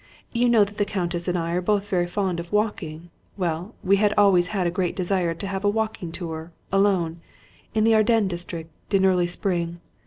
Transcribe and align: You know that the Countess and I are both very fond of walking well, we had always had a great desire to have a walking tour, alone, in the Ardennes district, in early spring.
You 0.33 0.49
know 0.49 0.63
that 0.63 0.79
the 0.79 0.83
Countess 0.83 1.27
and 1.27 1.37
I 1.37 1.51
are 1.51 1.61
both 1.61 1.87
very 1.87 2.07
fond 2.07 2.39
of 2.39 2.51
walking 2.51 3.11
well, 3.37 3.75
we 3.83 3.97
had 3.97 4.15
always 4.17 4.47
had 4.47 4.65
a 4.65 4.71
great 4.71 4.95
desire 4.95 5.35
to 5.35 5.45
have 5.45 5.63
a 5.63 5.69
walking 5.69 6.11
tour, 6.11 6.51
alone, 6.71 7.21
in 7.75 7.83
the 7.83 7.93
Ardennes 7.93 8.29
district, 8.31 8.71
in 8.95 9.05
early 9.05 9.27
spring. 9.27 9.79